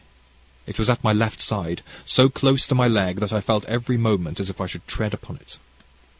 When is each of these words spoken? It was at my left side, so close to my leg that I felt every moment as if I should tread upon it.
It 0.65 0.79
was 0.79 0.89
at 0.89 1.03
my 1.03 1.13
left 1.13 1.39
side, 1.41 1.83
so 2.07 2.27
close 2.27 2.65
to 2.65 2.73
my 2.73 2.87
leg 2.87 3.19
that 3.19 3.31
I 3.31 3.39
felt 3.39 3.65
every 3.65 3.97
moment 3.97 4.39
as 4.39 4.49
if 4.49 4.59
I 4.59 4.65
should 4.65 4.87
tread 4.87 5.13
upon 5.13 5.35
it. 5.35 5.59